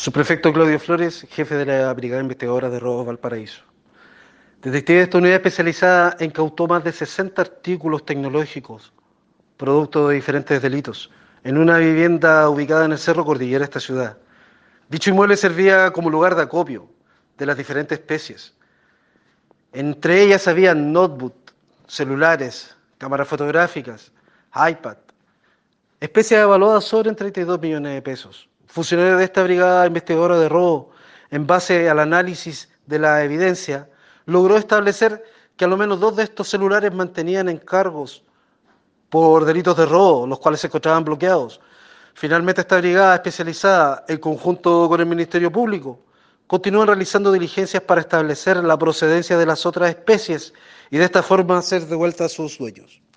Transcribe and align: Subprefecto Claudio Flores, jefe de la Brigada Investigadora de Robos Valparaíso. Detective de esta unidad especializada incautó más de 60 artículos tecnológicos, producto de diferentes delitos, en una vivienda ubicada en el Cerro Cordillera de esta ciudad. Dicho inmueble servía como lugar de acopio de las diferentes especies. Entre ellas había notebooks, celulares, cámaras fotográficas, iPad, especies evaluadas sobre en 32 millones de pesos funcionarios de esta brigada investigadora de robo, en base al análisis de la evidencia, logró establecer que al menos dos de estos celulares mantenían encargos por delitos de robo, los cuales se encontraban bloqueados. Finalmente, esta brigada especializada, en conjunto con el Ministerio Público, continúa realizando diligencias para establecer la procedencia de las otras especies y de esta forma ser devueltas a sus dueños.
Subprefecto 0.00 0.50
Claudio 0.50 0.80
Flores, 0.80 1.26
jefe 1.28 1.56
de 1.56 1.66
la 1.66 1.92
Brigada 1.92 2.22
Investigadora 2.22 2.70
de 2.70 2.80
Robos 2.80 3.04
Valparaíso. 3.04 3.64
Detective 4.62 4.96
de 4.96 5.04
esta 5.04 5.18
unidad 5.18 5.34
especializada 5.34 6.16
incautó 6.20 6.66
más 6.66 6.82
de 6.82 6.90
60 6.90 7.42
artículos 7.42 8.06
tecnológicos, 8.06 8.94
producto 9.58 10.08
de 10.08 10.14
diferentes 10.14 10.62
delitos, 10.62 11.10
en 11.44 11.58
una 11.58 11.76
vivienda 11.76 12.48
ubicada 12.48 12.86
en 12.86 12.92
el 12.92 12.98
Cerro 12.98 13.26
Cordillera 13.26 13.58
de 13.58 13.64
esta 13.64 13.78
ciudad. 13.78 14.16
Dicho 14.88 15.10
inmueble 15.10 15.36
servía 15.36 15.90
como 15.90 16.08
lugar 16.08 16.34
de 16.34 16.44
acopio 16.44 16.88
de 17.36 17.44
las 17.44 17.58
diferentes 17.58 17.98
especies. 17.98 18.54
Entre 19.74 20.22
ellas 20.22 20.48
había 20.48 20.74
notebooks, 20.74 21.52
celulares, 21.88 22.74
cámaras 22.96 23.28
fotográficas, 23.28 24.12
iPad, 24.54 24.96
especies 26.00 26.40
evaluadas 26.40 26.84
sobre 26.84 27.10
en 27.10 27.16
32 27.16 27.60
millones 27.60 27.92
de 27.92 28.00
pesos 28.00 28.48
funcionarios 28.70 29.18
de 29.18 29.24
esta 29.24 29.42
brigada 29.42 29.86
investigadora 29.86 30.38
de 30.38 30.48
robo, 30.48 30.90
en 31.30 31.46
base 31.46 31.88
al 31.90 31.98
análisis 31.98 32.68
de 32.86 32.98
la 32.98 33.24
evidencia, 33.24 33.88
logró 34.26 34.56
establecer 34.56 35.24
que 35.56 35.64
al 35.64 35.76
menos 35.76 36.00
dos 36.00 36.16
de 36.16 36.22
estos 36.22 36.48
celulares 36.48 36.94
mantenían 36.94 37.48
encargos 37.48 38.24
por 39.08 39.44
delitos 39.44 39.76
de 39.76 39.86
robo, 39.86 40.26
los 40.26 40.38
cuales 40.38 40.60
se 40.60 40.68
encontraban 40.68 41.04
bloqueados. 41.04 41.60
Finalmente, 42.14 42.60
esta 42.60 42.78
brigada 42.78 43.16
especializada, 43.16 44.04
en 44.08 44.18
conjunto 44.18 44.88
con 44.88 45.00
el 45.00 45.06
Ministerio 45.06 45.50
Público, 45.50 46.00
continúa 46.46 46.86
realizando 46.86 47.32
diligencias 47.32 47.82
para 47.82 48.00
establecer 48.00 48.56
la 48.58 48.78
procedencia 48.78 49.36
de 49.36 49.46
las 49.46 49.66
otras 49.66 49.90
especies 49.90 50.52
y 50.90 50.98
de 50.98 51.04
esta 51.04 51.22
forma 51.22 51.60
ser 51.62 51.86
devueltas 51.86 52.32
a 52.32 52.34
sus 52.34 52.58
dueños. 52.58 53.00